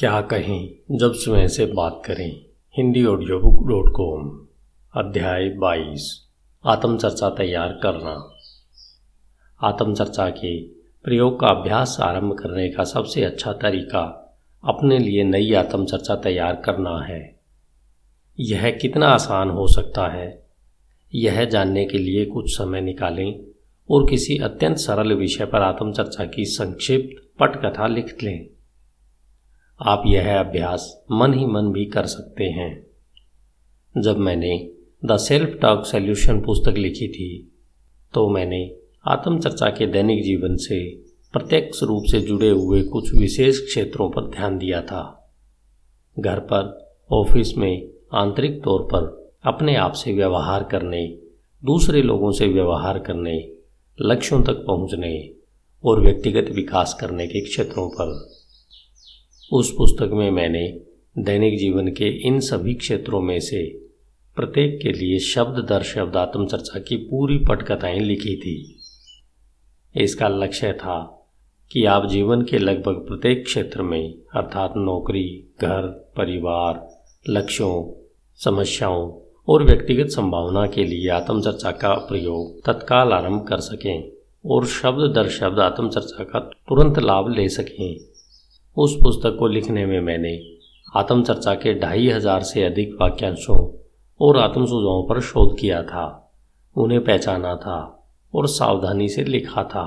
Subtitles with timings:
[0.00, 2.44] क्या कहें, जब स्वयं से बात करें।
[2.76, 4.46] Hindi audio book dot com
[5.04, 6.28] अध्याय बाईस,
[6.66, 8.38] आत्मचर्चा तैयार करना।
[9.62, 10.62] आत्मचर्चा के
[11.04, 17.00] प्रयोग का अभ्यास आरंभ करने का सबसे अच्छा तरीका अपने लिए नई आत्मचर्चा तैयार करना
[17.00, 17.40] है।
[18.40, 20.46] यह कितना आसान हो सकता है?
[21.14, 23.40] यह जानने के लिए कुछ समय निकालें
[23.90, 28.46] और किसी अत्यंत सरल विषय पर आत्मचर्चा की संक्षिप्त पटकथा लिख लें।
[29.82, 32.86] आप यह अभ्यास मन ही मन भी कर सकते हैं।
[34.02, 34.70] जब मैंने
[35.04, 37.52] द सेल्फ टॉक सोल्यूशन पुस्तक लिखी थी
[38.14, 38.74] तो मैंने
[39.08, 40.96] आत्मचर्चा के दैनिक जीवन से
[41.32, 45.32] प्रत्यक्ष रूप से जुड़े हुए कुछ विशेष क्षेत्रों पर ध्यान दिया था।
[46.18, 51.18] घर पर, ऑफ़िस में आंतरिक तौर पर अपने आप से व्यवहार करने,
[51.64, 53.52] दूसरे लोगों से व्यवहार करने,
[54.00, 55.30] लक्ष्यों तक पहुँचने
[55.84, 58.40] और व्यक्तिगत विकास करने के क्षेत्रों पर
[59.52, 60.80] उस पुस्तक में मैंने
[61.18, 63.66] दैनिक जीवन के इन सभी क्षेत्रों में से
[64.36, 68.78] प्रत्येक के लिए शब्द दर शब्द आत्मचर्चा की पूरी पटकथाएँ लिखी थी।
[69.96, 71.28] इसका लक्ष्य था
[71.72, 76.88] कि आप जीवन के लगभग प्रत्येक क्षेत्र में, अर्थात नौकरी, घर, परिवार,
[77.28, 79.12] लक्ष्यों, समस्याओं
[79.48, 84.12] और व्यक्तिगत संभावना के लिए आत्मचर्चा का प्रयोग तत्काल आरंभ कर सकें
[84.46, 88.09] और शब्द दर शब्द आत्मचर्चा का तुरंत लाभ ले सकें।
[88.76, 90.38] उस पुस्तक को लिखने में मैंने
[90.96, 93.56] आत्मचर्चा के ढाई हज़ार से अधिक वाक्यांशों
[94.20, 96.32] और आत्म सुझावों पर शोध किया था,
[96.76, 97.78] उन्हें पहचाना था
[98.34, 99.86] और सावधानी से लिखा था।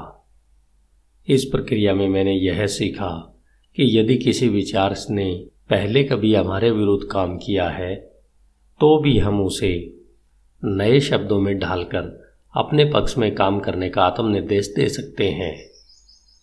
[1.28, 3.10] इस प्रक्रिया में मैंने यह सीखा
[3.78, 5.34] कि यदि किसी विचार ने
[5.70, 7.96] पहले कभी हमारे विरुद्ध काम किया है
[8.80, 9.72] तो भी हम उसे
[10.64, 12.12] नए शब्दों में ढालकर
[12.56, 15.56] अपने पक्ष में काम करने का आत्मनिर्देश दे सकते हैं।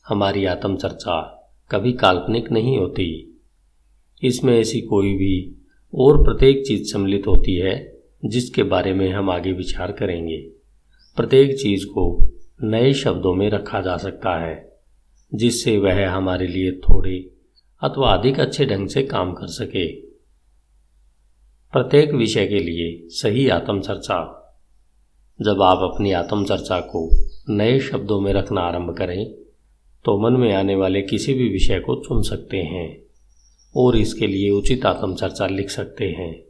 [0.07, 1.19] हमारी आत्मचर्चा
[1.71, 3.41] कभी काल्पनिक नहीं होती।
[4.23, 5.57] इसमें ऐसी कोई भी
[5.95, 10.37] और प्रत्येक चीज़ सम्मिलित होती है, जिसके बारे में हम आगे विचार करेंगे।
[11.17, 12.31] प्रत्येक चीज़ को
[12.63, 14.77] नए शब्दों में रखा जा सकता है,
[15.35, 17.31] जिससे वह हमारे लिए थोड़े
[17.83, 20.01] अथवा अधिक अच्छे ढंग से काम कर सके।
[21.73, 24.37] प्रत्येक विषय के लिए सही आत्मचर्चा।
[25.43, 27.11] जब आप अपनी आत्मचर्चा को
[27.49, 29.35] नए शब्दों में रखना आरंभ करें
[30.05, 33.03] तो मन में आने वाले किसी भी विषय को चुन सकते हैं
[33.77, 36.43] और इसके लिए उचित आत्मचर्चा लिख सकते हैं।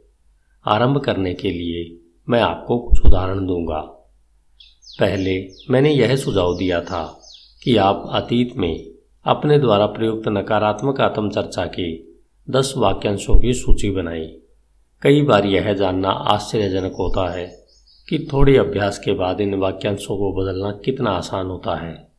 [0.65, 3.79] आरंभ करने के लिए मैं आपको कुछ उदाहरण दूँगा।
[4.99, 7.21] पहले मैंने यह सुझाव दिया था
[7.63, 8.85] कि आप अतीत में
[9.25, 12.03] अपने द्वारा प्रयुक्त नकारात्मक आत्मचर्चा के
[12.49, 14.37] दस वाक्यांशों की सूची बनाई
[15.01, 17.65] कई बार यह जानना आश्चर्यजनक होता है
[18.09, 22.10] कि थोड़े अभ्यास के बाद इन वाक्यांशों को बदलना कितना आसान होता है।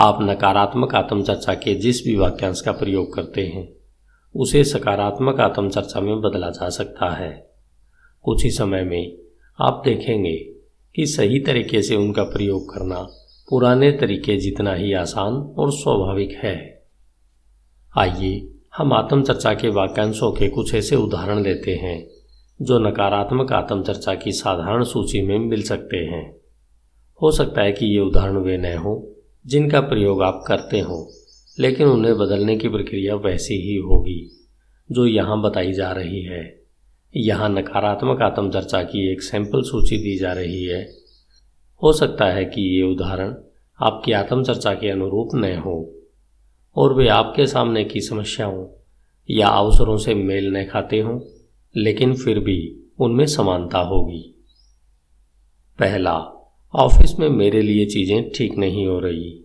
[0.00, 3.68] आप नकारात्मक आत्मचर्चा के जिस भी वाक्यांश का प्रयोग करते हैं,
[4.36, 7.50] उसे सकारात्मक आत्मचर्चा में बदला जा सकता है।
[8.22, 9.16] कुछ ही समय में
[9.60, 10.36] आप देखेंगे
[10.94, 13.06] कि सही तरीके से उनका प्रयोग करना
[13.50, 16.84] पुराने तरीके जितना ही आसान और स्वाभाविक है।
[17.98, 22.08] आइए हम आत्मचर्चा के वाक्यांशों के कुछ ऐसे उदाहरण लेते हैं,
[22.62, 26.36] जो नकारात्मक आत्मचर्चा की साधारण सूची में मिल सकते हैं।
[27.22, 29.15] हो सकता है कि ये उदाहरण वे न हों
[29.46, 31.12] जिनका प्रयोग आप करते हो,
[31.58, 34.46] लेकिन उन्हें बदलने की प्रक्रिया वैसी ही होगी,
[34.92, 36.64] जो यहाँ बताई जा रही है।
[37.16, 40.82] यहाँ नकारात्मक आत्मचर्चा की एक सैंपल सूची दी जा रही है।
[41.82, 43.34] हो सकता है कि ये उदाहरण
[43.80, 45.94] आपकी आत्मचर्चा के अनुरूप न हो,
[46.76, 48.66] और वे आपके सामने की समस्याओं
[49.30, 51.20] या अवसरों से मेल न खाते हों,
[51.76, 54.44] लेकिन फिर भी उनमें समानता होगी।
[55.78, 56.35] पहला
[56.74, 59.44] ऑफ़िस में मेरे लिए चीज़ें ठीक नहीं हो रही।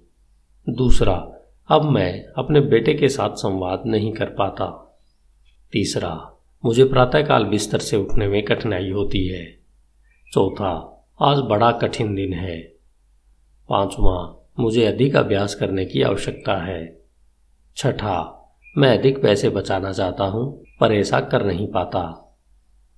[0.69, 1.31] दूसरा,
[1.67, 4.97] अब मैं अपने बेटे के साथ संवाद नहीं कर पाता।
[5.71, 6.31] तीसरा,
[6.65, 9.59] मुझे प्रातःकाल बिस्तर से उठने में कठिनाई होती है।
[10.33, 12.61] चौथा, आज बड़ा कठिन दिन है।
[13.69, 17.01] पांचवा, मुझे अधिक अभ्यास करने की आवश्यकता है।
[17.77, 22.35] छठा, मैं अधिक पैसे बचाना चाहता हूँ, पर ऐसा कर नहीं पाता।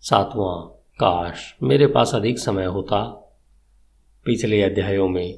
[0.02, 0.68] सातवां,
[1.00, 3.20] काश मेरे पास अधिक समय होता।
[4.26, 5.34] पिछले अध्यायों में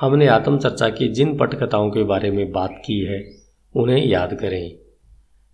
[0.00, 3.18] हमने आत्मचर्चा की जिन पटकथाओं के बारे में बात की है,
[3.74, 4.72] उन्हें याद करें।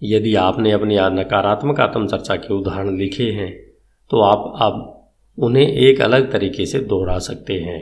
[0.03, 3.51] यदि आपने अपनी नकारात्मक आत्मचर्चा के उदाहरण लिखे हैं
[4.11, 5.09] तो आप अब
[5.39, 7.81] उन्हें एक अलग तरीके से दोहरा सकते हैं।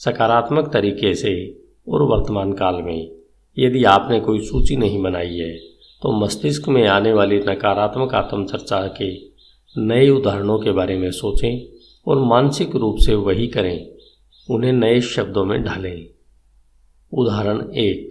[0.00, 1.34] सकारात्मक तरीके से
[1.86, 3.10] और वर्तमान काल में,
[3.56, 5.56] यदि आपने कोई सूची नहीं बनाई है
[6.02, 9.12] तो मस्तिष्क में आने वाली नकारात्मक आत्मचर्चा के
[9.76, 11.66] नए उदाहरणों के बारे में सोचें
[12.06, 13.95] और मानसिक रूप से वही करें।
[14.48, 16.06] उन्हें नए शब्दों में ढालें।
[17.12, 18.10] उदाहरण एक,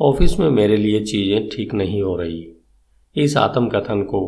[0.00, 2.56] ऑफ़िस में मेरे लिए चीज़ें ठीक नहीं हो रही।
[3.16, 4.20] इस आत्मकथन को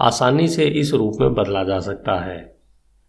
[0.00, 2.38] आसानी से इस रूप में बदला जा सकता है।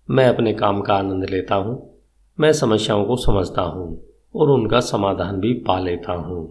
[0.10, 2.02] मैं अपने काम का आनंद लेता हूँ,
[2.40, 4.04] मैं समस्याओं को समझता हूँ
[4.36, 6.44] और उनका समाधान भी पा लेता हूँ।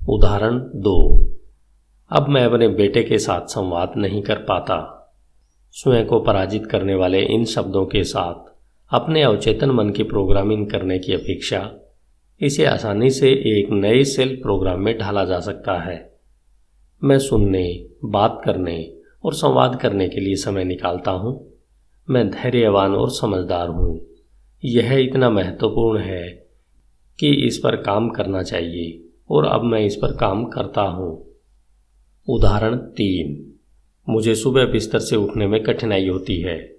[0.00, 0.98] उदाहरण दो,
[2.10, 4.78] अब मैं अपने बेटे के साथ संवाद नहीं कर पाता।
[5.74, 8.53] स्वयं को पराजित करने वाले इन शब्दों के साथ
[8.90, 11.74] अपने अवचेतन मन की प्रोग्रामिंग करने की अपेक्षा,
[12.40, 16.18] इसे आसानी से एक नए सेल प्रोग्राम में ढाला जा सकता है।
[17.04, 18.94] मैं सुनने, बात करने
[19.24, 21.52] और संवाद करने के लिए समय निकालता हूँ।
[22.10, 24.06] मैं धैर्यवान और समझदार हूँ।
[24.64, 26.46] यह इतना महत्वपूर्ण है
[27.18, 31.26] कि इस पर काम करना चाहिए और अब मैं इस पर काम करता हूँ।
[32.28, 33.54] उदाहरण तीन।
[34.08, 36.73] मुझे सुबह बिस्तर से उठने में कठिनाई होती है।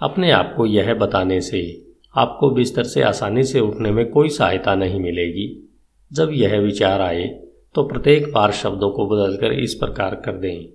[0.00, 1.84] अपने आप को यह बताने से,
[2.16, 5.76] आपको बिस्तर से आसानी से उठने में कोई सहायता नहीं मिलेगी।
[6.12, 7.40] जब यह विचार आए
[7.74, 10.66] तो प्रत्येक बार शब्दों को बदलकर इस प्रकार कर दें।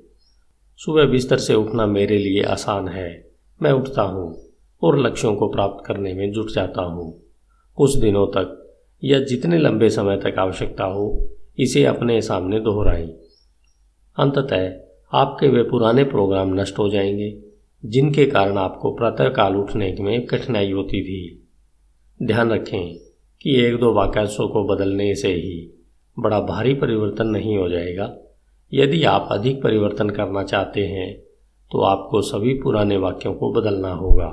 [0.78, 3.32] सुबह बिस्तर से उठना मेरे लिए आसान है।
[3.62, 4.44] मैं उठता हूँ
[4.84, 7.24] और लक्ष्यों को प्राप्त करने में जुट जाता हूँ।
[7.76, 11.30] कुछ दिनों तक, या जितने लंबे समय तक आवश्यकता हो,
[11.60, 13.08] इसे अपने सामने दोहराएँ।
[14.18, 14.72] अंततः,
[15.14, 17.49] आपके वे पुराने प्रोग्राम नष्ट हो जाएँगे।
[17.84, 21.48] जिनके कारण आपको प्रातःकाल उठने में कठिनाई होती थी।
[22.24, 22.98] ध्यान रखें
[23.42, 25.84] कि एक दो वाक्यांशों को बदलने से ही
[26.20, 28.16] बड़ा भारी परिवर्तन नहीं हो जाएगा।
[28.74, 31.14] यदि आप अधिक परिवर्तन करना चाहते हैं
[31.72, 34.28] तो आपको सभी पुराने वाक्यों को बदलना होगा।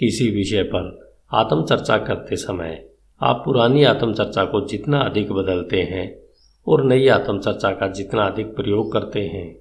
[0.00, 2.86] किसी विषय पर आत्मचर्चा करते समय
[3.20, 6.20] आप पुरानी आत्मचर्चा को जितना अधिक बदलते हैं
[6.66, 9.56] और नई आत्मचर्चा का जितना अधिक प्रयोग करते हैं,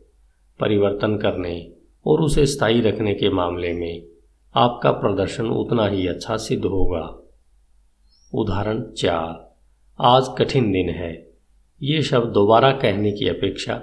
[0.60, 4.04] परिवर्तन करने और उसे स्थायी रखने के मामले में
[4.56, 7.04] आपका प्रदर्शन उतना ही अच्छा सिद्ध होगा।
[8.34, 9.56] उदाहरण चार,
[10.00, 11.12] आज कठिन दिन है।
[11.82, 13.82] ये शब्द दोबारा कहने की अपेक्षा,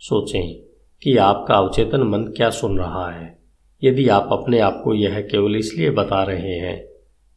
[0.00, 0.54] सोचें
[1.02, 3.38] कि आपका अवचेतन मन क्या सुन रहा है।
[3.84, 6.86] यदि आप अपने आप को यह केवल इसलिए बता रहे हैं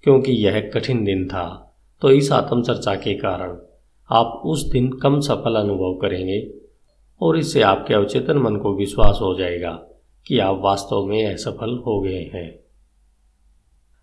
[0.03, 1.45] क्योंकि यह कठिन दिन था
[2.01, 3.57] तो इस आत्मचर्चा के कारण
[4.09, 6.53] आप उस दिन कम सफल अनुभव करेंगे
[7.21, 9.71] और इससे आपके अवचेतन मन को विश्वास हो जाएगा।
[10.27, 12.59] कि आप वास्तव में असफल हो गए हैं।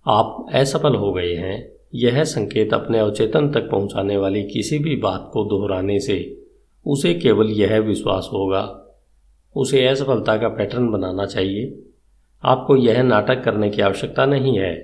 [0.07, 5.31] आप असफल हो गए हैं, यह संकेत अपने अवचेतन तक पहुँचाने वाली किसी भी बात
[5.33, 6.45] को दोहराने से,
[6.87, 8.95] उसे केवल यह विश्वास होगा,
[9.57, 11.83] उसे असफलता का पैटर्न बनाना चाहिए।
[12.45, 14.75] आपको यह नाटक करने की आवश्यकता नहीं है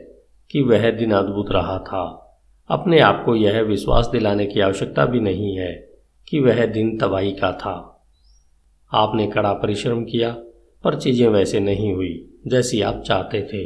[0.50, 2.22] कि वह दिन अद्भुत रहा था।
[2.68, 5.90] अपने आप को यह विश्वास दिलाने की आवश्यकता भी नहीं है
[6.28, 8.04] कि वह दिन तबाही का था।
[8.92, 10.36] आपने कड़ा परिश्रम किया
[10.86, 12.14] पर चीज़ें वैसे नहीं हुई
[12.46, 13.64] जैसी आप चाहते थे।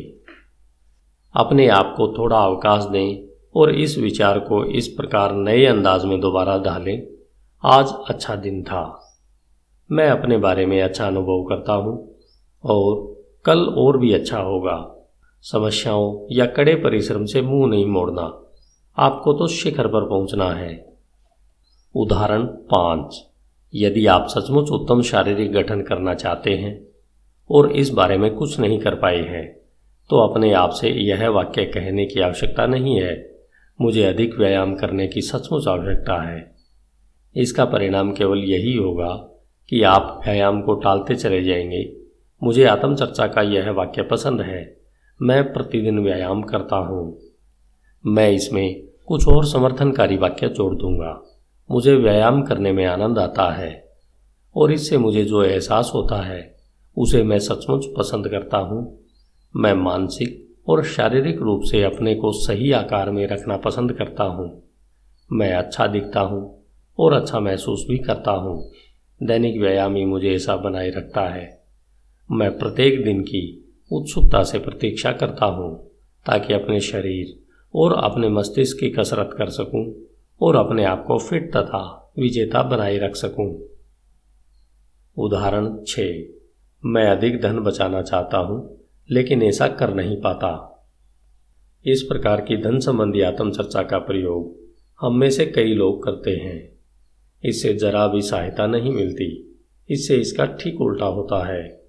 [1.34, 6.20] अपने आप को थोड़ा अवकाश दें और इस विचार को इस प्रकार नए अंदाज में
[6.20, 7.06] दोबारा ढालें
[7.64, 8.82] आज अच्छा दिन था।
[9.90, 11.94] मैं अपने बारे में अच्छा अनुभव करता हूँ
[12.64, 13.06] और
[13.44, 14.76] कल और भी अच्छा होगा।
[15.44, 18.22] समस्याओं या कड़े परिश्रम से मुँह नहीं मोड़ना,
[18.98, 20.72] आपको तो शिखर पर पहुँचना है।
[21.94, 23.20] उदाहरण पाँच।
[23.74, 26.74] यदि आप सचमुच उत्तम शारीरिक गठन करना चाहते हैं
[27.50, 29.60] और इस बारे में कुछ नहीं कर पाए हैं।
[30.10, 33.38] तो अपने आप से यह वाक्य कहने की आवश्यकता नहीं है।
[33.80, 36.54] मुझे अधिक व्यायाम करने की सचमुच आवश्यकता है।
[37.36, 39.16] इसका परिणाम केवल यही होगा
[39.68, 41.96] कि आप व्यायाम को टालते चले जाएँगे।
[42.42, 44.80] मुझे आत्मचर्चा का यह वाक्य पसंद है।
[45.22, 47.18] मैं प्रतिदिन व्यायाम करता हूँ।
[48.06, 51.22] मैं इसमें कुछ और समर्थनकारी वाक्य जोड़ दूँगा।
[51.70, 53.92] मुझे व्यायाम करने में आनंद आता है।
[54.56, 56.59] और इससे मुझे जो एहसास होता है
[56.96, 58.98] उसे मैं सचमुच पसंद करता हूँ।
[59.56, 64.62] मैं मानसिक और शारीरिक रूप से अपने को सही आकार में रखना पसंद करता हूँ।
[65.32, 66.64] मैं अच्छा दिखता हूँ
[66.98, 68.70] और अच्छा महसूस भी करता हूँ।
[69.22, 71.60] दैनिक व्यायाम ही मुझे ऐसा बनाए रखता है।
[72.32, 75.86] मैं प्रत्येक दिन की उत्सुकता से प्रतीक्षा करता हूँ
[76.26, 77.40] ताकि अपने शरीर
[77.74, 79.94] और अपने मस्तिष्क की कसरत कर सकूँ
[80.40, 83.58] और अपने आप को फिट तथा विजेता बनाए रख सकूँ।
[85.16, 86.00] उदाहरण छ।
[86.84, 90.66] मैं अधिक धन बचाना चाहता हूँ, लेकिन ऐसा कर नहीं पाता।
[91.86, 94.60] इस प्रकार की धन संबंधी आत्मचर्चा का प्रयोग
[95.00, 96.72] हम में से कई लोग करते हैं।
[97.44, 99.58] इससे जरा भी सहायता नहीं मिलती।
[99.90, 101.82] इससे इसका ठीक उल्टा होता है।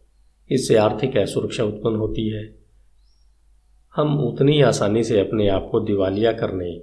[0.52, 2.56] इससे आर्थिक असुरक्षा उत्पन्न होती है।
[3.96, 6.76] हम उतनी आसानी से अपने आप को दिवालिया करने,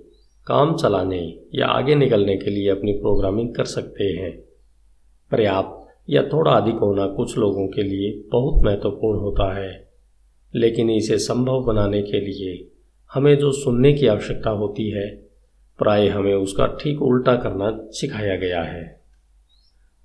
[0.47, 4.41] काम चलाने या आगे निकलने के लिए अपनी प्रोग्रामिंग कर सकते हैं।
[5.31, 5.78] पर्याप्त
[6.11, 9.89] या थोड़ा अधिक होना कुछ लोगों के लिए बहुत महत्वपूर्ण होता है।
[10.55, 12.69] लेकिन इसे संभव बनाने के लिए
[13.15, 15.17] हमें जो सुनने की आवश्यकता होती है,
[15.79, 19.01] प्राय हमें उसका ठीक उल्टा करना सिखाया गया है।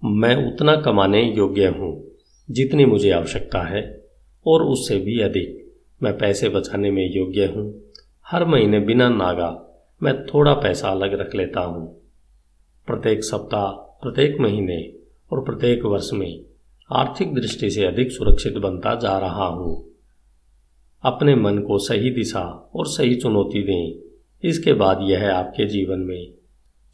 [0.05, 2.11] मैं उतना कमाने योग्य हूँ
[2.51, 4.05] जितनी मुझे आवश्यकता है,
[4.47, 7.81] और उससे भी अधिक। मैं पैसे बचाने में योग्य हूँ।
[8.27, 12.01] हर महीने बिना नागा मैं थोड़ा पैसा अलग रख लेता हूँ।
[12.87, 15.02] प्रत्येक सप्ताह, प्रत्येक महीने
[15.33, 16.45] और प्रत्येक वर्ष में
[16.91, 19.89] आर्थिक दृष्टि से अधिक सुरक्षित बनता जा रहा हूँ।
[21.03, 24.03] अपने मन को सही दिशा और सही चुनौती दें।
[24.49, 26.33] इसके बाद यह आपके जीवन में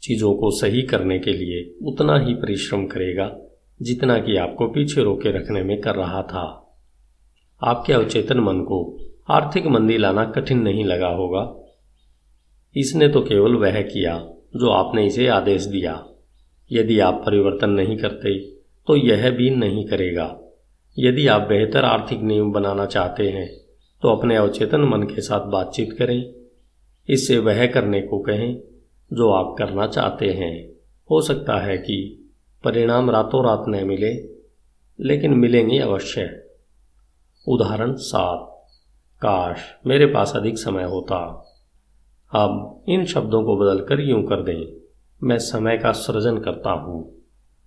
[0.02, 3.38] चीज़ों को सही करने के लिए उतना ही परिश्रम करेगा
[3.82, 6.44] जितना कि आपको पीछे रोके रखने में कर रहा था।
[7.62, 8.98] आपके अवचेतन मन को
[9.30, 11.44] आर्थिक मंदी लाना कठिन नहीं लगा होगा।
[12.76, 14.18] इसने तो केवल वह किया
[14.56, 16.06] जो आपने इसे आदेश दिया।
[16.70, 18.38] यदि आप परिवर्तन नहीं करते
[18.88, 20.36] तो यह भी नहीं करेगा।
[20.96, 23.48] यदि आप बेहतर आर्थिक नियम बनाना चाहते हैं
[24.02, 26.34] तो अपने अवचेतन मन के साथ बातचीत करें।
[27.08, 28.60] इससे वह करने को कहें
[29.12, 30.70] जो आप करना चाहते हैं।
[31.10, 31.96] हो सकता है कि
[32.64, 34.12] परिणाम रातों रात न मिले,
[34.98, 36.28] लेकिन मिलेंगे अवश्य।
[37.46, 38.46] उदाहरण सात,
[39.22, 41.18] काश मेरे पास अधिक समय होता।
[42.32, 44.79] अब इन शब्दों को बदलकर यूँ कर दें।
[45.24, 47.14] मैं समय का सृजन करता हूँ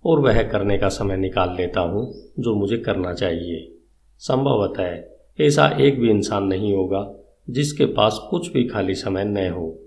[0.04, 3.74] और वह करने का समय निकाल लेता हूँ जो मुझे करना चाहिए।
[4.18, 4.98] संभवतः
[5.44, 7.14] ऐसा एक भी इंसान नहीं होगा
[7.50, 9.78] जिसके पास कुछ भी खाली समय न हो।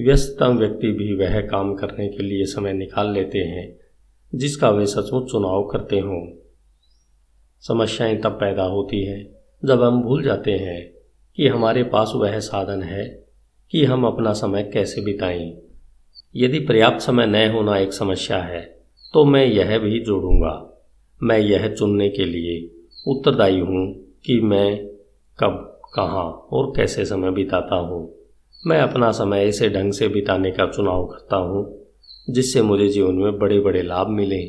[0.00, 3.78] व्यस्ततम व्यक्ति भी वह काम करने के लिए समय निकाल लेते हैं,
[4.34, 6.36] जिसका वे सचमुच चुनाव करते हों।
[7.60, 9.28] समस्याएँ तब पैदा होती हैं
[9.64, 10.92] जब हम भूल जाते हैं
[11.36, 13.26] कि हमारे पास वह साधन है
[13.70, 15.65] कि हम अपना समय कैसे बिताएँ।
[16.36, 18.60] यदि पर्याप्त समय न होना एक समस्या है
[19.14, 20.54] तो मैं यह भी जोड़ूँगा।
[21.20, 22.58] मैं यह चुनने के लिए
[23.06, 23.86] उत्तरदायी हूँ
[24.26, 24.76] कि मैं
[25.38, 28.00] कब, कहाँ और कैसे समय बिताता हूँ।
[28.66, 31.64] मैं अपना समय ऐसे ढंग से बिताने का चुनाव करता हूँ,
[32.30, 34.42] जिससे मुझे जीवन में बड़े बड़े लाभ मिले।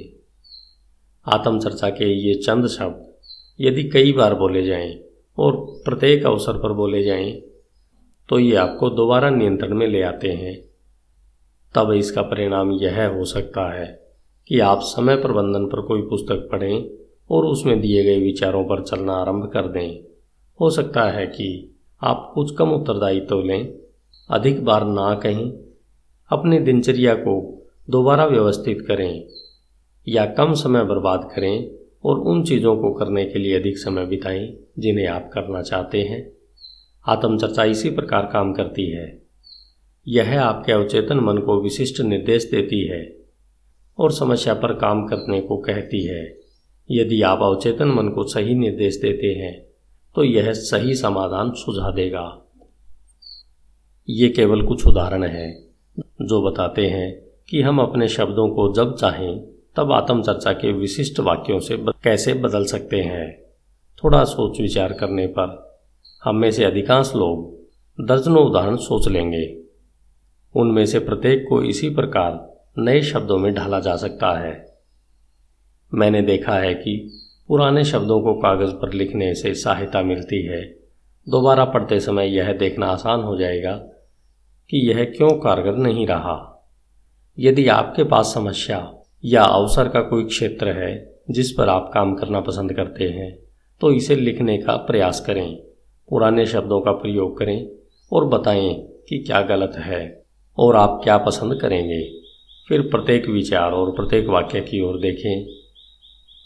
[1.25, 3.05] आत्मचर्चा के ये चंद शब्द
[3.59, 4.93] यदि कई बार बोले जाएँ
[5.37, 7.31] और प्रत्येक अवसर पर बोले जाएँ
[8.29, 10.57] तो ये आपको दोबारा नियंत्रण में ले आते हैं।
[11.75, 14.07] तब इसका परिणाम यह हो सकता है
[14.47, 16.89] कि आप समय प्रबंधन पर कोई पुस्तक पढ़ें
[17.31, 19.99] और उसमें दिए गए विचारों पर चलना आरंभ कर दें।
[20.61, 23.73] हो सकता है कि आप कुछ कम उत्तरदायित्व तो लें,
[24.29, 25.51] अधिक बार ना कहें,
[26.31, 29.27] अपनी दिनचर्या को दोबारा व्यवस्थित करें
[30.07, 31.71] या कम समय बर्बाद करें
[32.05, 36.31] और उन चीज़ों को करने के लिए अधिक समय बिताएँ जिन्हें आप करना चाहते हैं।
[37.07, 39.26] आत्मचर्चा इसी प्रकार काम करती है।
[40.07, 43.17] यह आपके अवचेतन मन को विशिष्ट निर्देश देती है
[43.97, 46.37] और समस्या पर काम करने को कहती है।
[46.91, 49.67] यदि आप अवचेतन मन को सही निर्देश देते हैं
[50.15, 52.43] तो यह सही समाधान सुझा देगा।
[54.09, 55.63] ये केवल कुछ उदाहरण हैं,
[56.21, 57.11] जो बताते हैं
[57.49, 59.39] कि हम अपने शब्दों को जब चाहें,
[59.75, 63.43] तब आत्मचर्चा के विशिष्ट वाक्यों से कैसे बदल सकते हैं।
[64.03, 65.79] थोड़ा सोच विचार करने पर
[66.23, 69.66] हम में से अधिकांश लोग दर्जनों उदाहरण सोच लेंगे।
[70.57, 74.65] उनमें से प्रत्येक को इसी प्रकार नए शब्दों में ढाला जा सकता है।
[75.93, 77.13] मैंने देखा है कि
[77.49, 80.61] पुराने शब्दों को कागज़ पर लिखने से सहायता मिलती है।
[81.27, 83.71] दोबारा पढ़ते समय यह देखना आसान हो जाएगा
[84.69, 86.65] कि यह क्यों कारगर नहीं रहा।
[87.39, 88.93] यदि आपके पास समस्या
[89.25, 93.37] या अवसर का कोई क्षेत्र है जिस पर आप काम करना पसंद करते हैं
[93.81, 95.55] तो इसे लिखने का प्रयास करें,
[96.09, 97.69] पुराने शब्दों का प्रयोग करें
[98.11, 98.73] और बताएँ
[99.09, 100.26] कि क्या गलत है।
[100.57, 102.01] और आप क्या पसंद करेंगे?
[102.67, 105.45] फिर प्रत्येक विचार और प्रत्येक वाक्य की ओर देखें।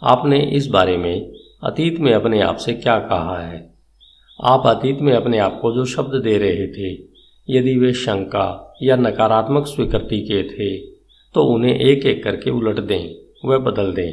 [0.01, 1.31] आपने इस बारे में
[1.63, 3.69] अतीत में अपने आप से क्या कहा है?
[4.39, 6.91] आप अतीत में अपने आप को जो शब्द दे रहे थे,
[7.49, 10.77] यदि वे शंका या नकारात्मक स्वीकृति के थे
[11.35, 13.13] तो उन्हें एक एक करके उलट दें
[13.45, 14.11] व बदल दें।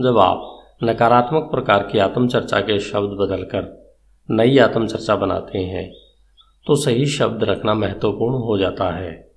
[0.00, 0.50] जब आप
[0.84, 3.96] नकारात्मक प्रकार की आत्मचर्चा के शब्द बदलकर
[4.28, 5.92] नई आत्मचर्चा बनाते हैं
[6.66, 9.30] तो सही शब्द रखना महत्वपूर्ण हो जाता है।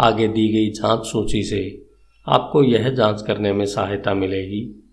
[0.00, 1.84] आगे दी गई जाँच सूची से
[2.26, 4.92] आपको यह जाँच करने में सहायता मिलेगी।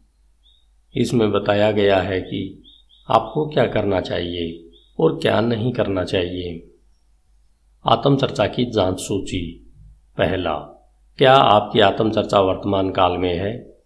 [0.96, 2.64] इसमें बताया गया है कि
[3.10, 6.72] आपको क्या करना चाहिए और क्या नहीं करना चाहिए।
[7.86, 9.72] आत्मचर्चा की जाँच सूची।
[10.18, 10.54] पहला,
[11.18, 13.78] क्या आपकी आत्मचर्चा वर्तमान काल में है?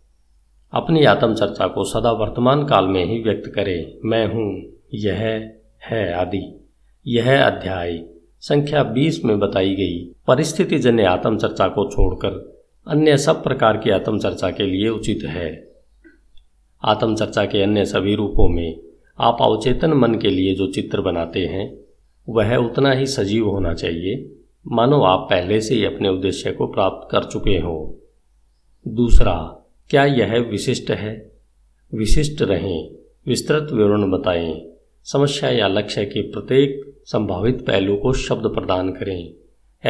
[0.74, 4.62] अपनी आत्मचर्चा को सदा वर्तमान काल में ही व्यक्त करें, मैं हूँ,
[4.94, 5.52] यह
[5.84, 6.61] है आदि।
[7.08, 8.06] यह अध्याय
[8.40, 14.52] संख्या 20 में बताई गई परिस्थिति जन्य आत्मचर्चा को छोड़कर अन्य सब प्रकार की आत्मचर्चा
[14.52, 15.72] के लिए उचित है।
[16.84, 18.80] आत्मचर्चा के अन्य सभी रूपों में
[19.20, 21.78] आप अवचेतन मन के लिए जो चित्र बनाते हैं,
[22.30, 24.36] वह उतना ही सजीव होना चाहिए।
[24.68, 28.00] मानो आप पहले से ही अपने उद्देश्य को प्राप्त कर चुके हो।
[28.88, 31.32] दूसरा, क्या यह विशिष्ट है?
[31.94, 32.92] विशिष्ट रहें,
[33.28, 34.71] विस्तृत विवरण बताएँ।
[35.04, 39.34] समस्या या लक्ष्य के प्रत्येक संभावित पहलू को शब्द प्रदान करें।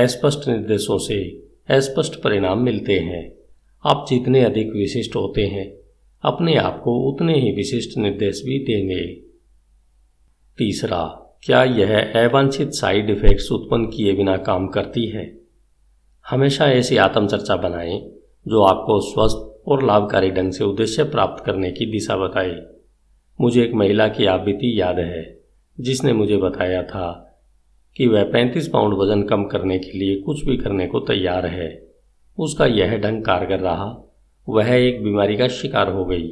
[0.02, 3.34] अस्पष्ट निर्देशों से अस्पष्ट परिणाम मिलते हैं।
[3.86, 5.74] आप जितने अधिक विशिष्ट होते हैं,
[6.24, 9.08] अपने आप को उतने ही विशिष्ट निर्देश भी देंगे।
[10.58, 15.42] तीसरा, क्या यह अवांछित साइड इफेक्ट्स उत्पन्न किए बिना काम करती है?
[16.30, 18.12] हमेशा ऐसी आत्मचर्चा बनाएँ,
[18.48, 22.81] जो आपको स्वस्थ और लाभकारी ढंग से उद्देश्य प्राप्त करने की दिशा बताए।
[23.42, 25.40] मुझे एक महिला की आवृत्ति याद है,
[25.78, 27.08] जिसने मुझे बताया था
[27.96, 31.88] कि वह पैंतीस पाउंड वज़न कम करने के लिए कुछ भी करने को तैयार है।
[32.38, 34.14] उसका यह ढंग कारगर रहा।
[34.50, 36.28] वह एक बीमारी का शिकार हो गई,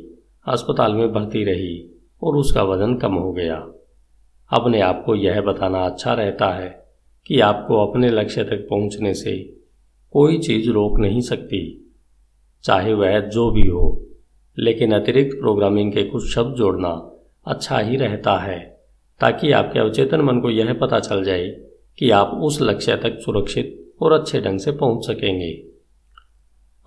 [0.48, 3.56] अस्पताल में भर्ती रही और उसका वज़न कम हो गया।
[4.52, 6.70] अपने आप को यह बताना अच्छा रहता है
[7.26, 9.38] कि आपको अपने लक्ष्य तक पहुँचने से
[10.12, 11.92] कोई चीज़ रोक नहीं सकती,
[12.64, 14.09] चाहे वह जो भी हो।
[14.60, 16.90] लेकिन अतिरिक्त प्रोग्रामिंग के कुछ शब्द जोड़ना
[17.48, 18.60] अच्छा ही रहता है,
[19.22, 21.48] ताकि आपके अवचेतन मन को यह पता चल जाए
[21.98, 25.52] कि आप उस लक्ष्य तक सुरक्षित और अच्छे ढंग से पहुँच सकेंगे।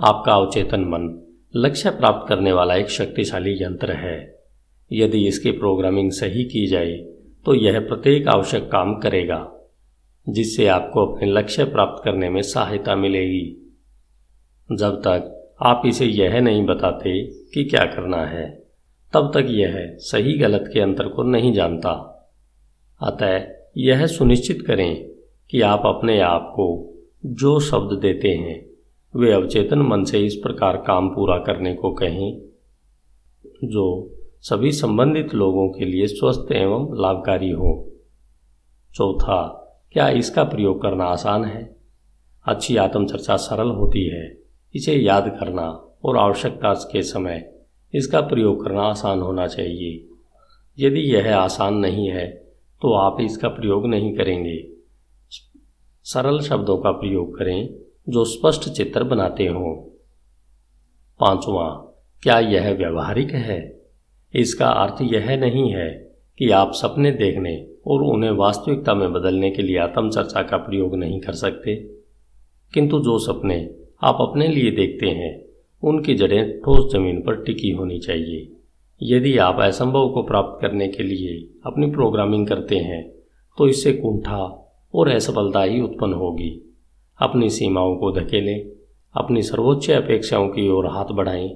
[0.00, 1.18] आपका अवचेतन मन
[1.56, 4.18] लक्ष्य प्राप्त करने वाला एक शक्तिशाली यंत्र है।
[4.90, 6.96] यदि इसकी प्रोग्रामिंग सही की जाए
[7.46, 9.46] तो यह प्रत्येक आवश्यक काम करेगा,
[10.26, 13.44] जिससे आपको अपने लक्ष्य प्राप्त करने में सहायता मिलेगी।
[14.68, 17.10] जब तक आप इसे यह नहीं बताते
[17.54, 18.62] कि क्या करना है,
[19.14, 22.08] तब तक यह सही गलत के अंतर को नहीं जानता।
[23.02, 25.08] अतः यह सुनिश्चित करें
[25.50, 26.94] कि आप अपने आप को
[27.26, 28.66] जो शब्द देते हैं,
[29.16, 32.42] वे अवचेतन मन से इस प्रकार काम पूरा करने को कहें,
[33.64, 37.92] जो सभी संबंधित लोगों के लिए स्वस्थ एवं लाभकारी हो।
[38.94, 39.58] चौथा,
[39.92, 41.76] क्या इसका प्रयोग करना आसान है?
[42.44, 44.38] अच्छी आत्मचर्चा सरल होती है,
[44.74, 47.52] इसे याद करना। और आवश्यकता के समय
[47.94, 50.08] इसका प्रयोग करना आसान होना चाहिए।
[50.78, 52.26] यदि यह आसान नहीं है
[52.82, 54.68] तो आप इसका प्रयोग नहीं करेंगे।
[56.04, 57.74] सरल शब्दों का प्रयोग करें
[58.08, 59.76] जो स्पष्ट चित्र बनाते हों।
[61.20, 61.68] पांचवा,
[62.22, 63.82] क्या यह व्यवहारिक है?
[64.34, 65.90] इसका अर्थ यह नहीं है
[66.38, 71.20] कि आप सपने देखने और उन्हें वास्तविकता में बदलने के लिए आत्मचर्चा का प्रयोग नहीं
[71.20, 71.76] कर सकते।
[72.74, 75.41] किंतु जो सपने आप अपने लिए देखते हैं
[75.82, 78.48] उनकी जड़ें ठोस ज़मीन पर टिकी होनी चाहिए।
[79.00, 83.02] यदि आप असंभव को प्राप्त करने के लिए अपनी प्रोग्रामिंग करते हैं
[83.58, 84.42] तो इससे कुंठा
[84.94, 86.50] और असफलता ही उत्पन्न होगी।
[87.18, 88.64] अपनी सीमाओं को धकेलें,
[89.14, 91.50] अपनी सर्वोच्च अपेक्षाओं की ओर हाथ बढ़ाएँ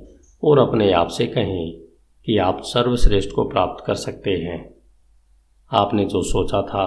[0.45, 1.73] और अपने आप से कहें
[2.27, 4.59] कि आप सर्वश्रेष्ठ को प्राप्त कर सकते हैं।
[5.73, 6.87] आपने जो सोचा था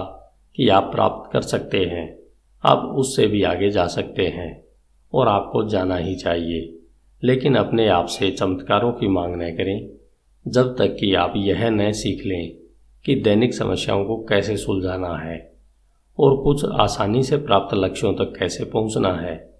[0.56, 2.18] कि आप प्राप्त कर सकते हैं,
[2.64, 4.64] आप उससे भी आगे जा सकते हैं
[5.12, 6.79] और आपको जाना ही चाहिए।
[7.24, 9.88] लेकिन अपने आप से चमत्कारों की मांग न करें।
[10.48, 12.56] जब तक कि आप यह न सीख लें
[13.04, 15.52] कि दैनिक समस्याओं को कैसे सुलझाना है
[16.18, 19.50] और कुछ आसानी से प्राप्त लक्ष्यों तक कैसे पहुँचना है।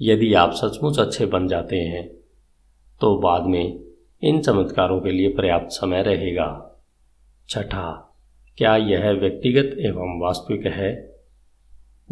[0.00, 2.08] यदि आप सचमुच अच्छे बन जाते हैं
[3.00, 3.80] तो बाद में
[4.22, 6.78] इन चमत्कारों के लिए पर्याप्त समय रहेगा।
[7.48, 8.16] छठा,
[8.58, 11.16] क्या यह व्यक्तिगत एवं वास्तविक है?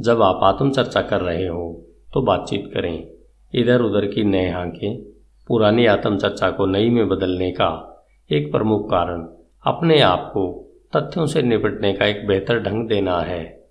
[0.01, 3.17] जब आप आत्मचर्चा कर रहे हो तो बातचीत करें।
[3.54, 5.02] इधर उधर की नए आँखें
[5.48, 9.28] पुरानी आत्मचर्चा को नई में बदलने का एक प्रमुख कारण
[9.66, 10.64] अपने आप को
[10.96, 13.68] तथ्यों से निपटने का एक बेहतर ढंग देना है।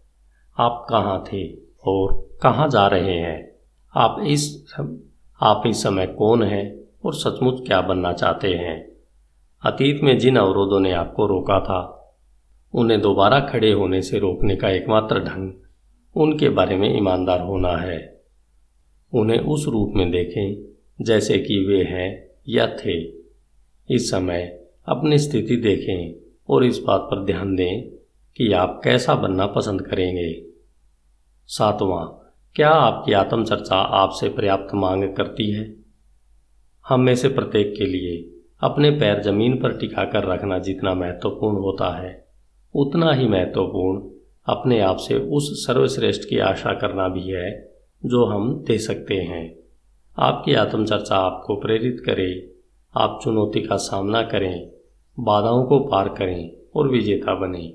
[0.59, 1.53] आप कहाँ थे
[1.85, 3.51] और कहाँ जा रहे हैं?
[3.95, 4.75] आप इस
[5.41, 8.91] आप इस समय कौन हैं और सचमुच क्या बनना चाहते हैं?
[9.63, 12.13] अतीत में जिन अवरोधों ने आपको रोका था,
[12.73, 15.53] उन्हें दोबारा खड़े होने से रोकने का एकमात्र ढंग
[16.15, 18.16] उनके बारे में ईमानदार होना है।
[19.13, 23.01] उन्हें उस रूप में देखें, जैसे कि वे हैं या थे।
[23.89, 26.15] इस समय अपनी स्थिति देखें
[26.49, 27.89] और इस बात पर ध्यान दें
[28.37, 30.45] कि आप कैसा बनना पसंद करेंगे।
[31.47, 32.05] सातवां,
[32.55, 35.75] क्या आपकी आत्मचर्चा आपसे पर्याप्त मांग करती है?
[36.87, 42.03] हम में से प्रत्येक के लिए अपने पैर ज़मीन पर टिकाकर रखना जितना महत्वपूर्ण होता
[42.03, 42.27] है,
[42.75, 44.09] उतना ही महत्वपूर्ण
[44.45, 47.66] अपने आप से उस सर्वश्रेष्ठ की आशा करना भी है
[48.05, 49.55] जो हम दे सकते हैं।
[50.19, 52.53] आपकी आत्मचर्चा आपको प्रेरित करे।
[52.97, 54.71] आप चुनौती का सामना करें,
[55.19, 57.73] बाधाओं को पार करें और विजेता बने।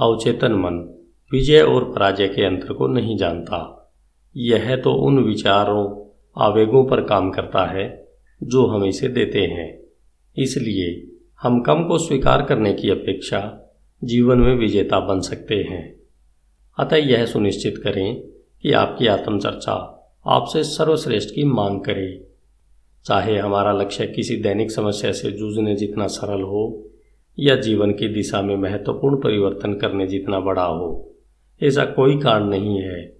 [0.00, 3.92] अवचेतन मन विजय और पराजय के अंतर को नहीं जानता।
[4.36, 6.10] यह तो उन विचारों,
[6.42, 8.08] आवेगों पर काम करता है
[8.42, 9.80] जो हम इसे देते हैं।
[10.36, 13.72] इसलिए हम कम को स्वीकार करने की अपेक्षा
[14.04, 15.96] जीवन में विजेता बन सकते हैं।
[16.78, 18.33] अतः यह सुनिश्चित करें
[18.64, 19.72] कि आपकी आत्मचर्चा
[20.26, 22.28] आपसे सर्वश्रेष्ठ की मांग करे।
[23.04, 26.90] चाहे हमारा लक्ष्य किसी दैनिक समस्या से जूझने जितना सरल हो,
[27.38, 31.14] या जीवन की दिशा में महत्वपूर्ण परिवर्तन करने जितना बड़ा हो,
[31.62, 33.16] ऐसा कोई कारण नहीं है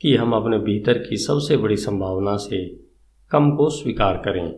[0.00, 2.80] कि हम अपने भीतर की सबसे बड़ी संभावना से
[3.30, 4.54] कम को स्वीकार करें।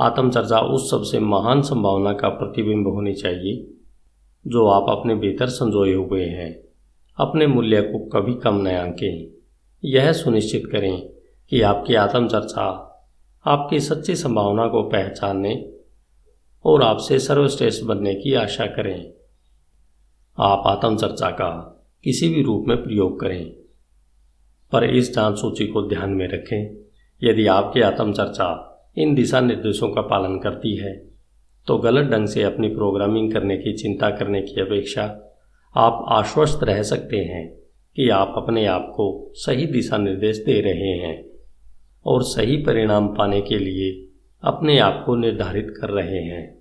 [0.00, 3.70] आत्मचर्चा उस सबसे महान संभावना का प्रतिबिंब होनी चाहिए,
[4.46, 6.71] जो आप अपने भीतर संजोए हुए हैं।
[7.18, 9.30] अपने मूल्य को कभी कम न आंकें।
[9.84, 11.08] यह सुनिश्चित करें
[11.50, 12.66] कि आपकी आत्मचर्चा,
[13.46, 15.54] आपकी सच्ची संभावना को पहचानने
[16.64, 19.12] और आपसे सर्वश्रेष्ठ बनने की आशा करें।
[20.38, 21.50] आप आत्मचर्चा का
[22.04, 23.44] किसी भी रूप में प्रयोग करें,
[24.72, 26.76] पर इस जाँच सूची को ध्यान में रखें।
[27.22, 28.48] यदि आपकी आत्मचर्चा
[28.98, 30.96] इन दिशा निर्देशों का पालन करती है
[31.66, 35.04] तो गलत ढंग से अपनी प्रोग्रामिंग करने की, चिंता करने की अपेक्षा
[35.76, 37.56] आप आश्वस्त रह सकते हैं
[37.96, 41.24] कि आप अपने आप को सही दिशा निर्देश दे रहे हैं
[42.06, 44.08] और सही परिणाम पाने के लिए
[44.42, 46.58] अपने आप को निर्धारित कर रहे हैं।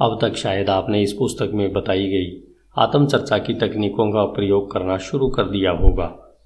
[0.00, 2.42] अब तक शायद आपने इस पुस्तक में बताई गई
[2.78, 6.36] आत्मचर्चा की तकनीकों का प्रयोग करना शुरू कर दिया होगा।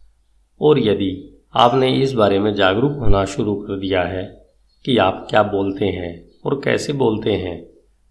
[0.61, 4.47] और यदि आपने इस बारे में जागरूक होना शुरू कर दिया है
[4.85, 7.63] कि आप क्या बोलते हैं और कैसे बोलते हैं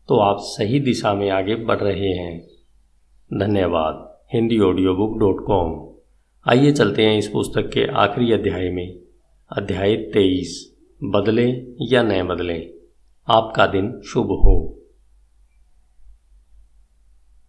[0.10, 2.48] तो आप सही दिशा में आगे बढ़ रहे हैं।
[3.34, 5.89] धन्यवाद। Hindi audio book dot com
[6.52, 9.00] आइए चलते हैं इस पुस्तक के आखिरी अध्याय में।
[9.58, 12.70] अध्याय तेईस। बदलें या न बदलें।
[13.28, 14.79] आपका दिन शुभ हो।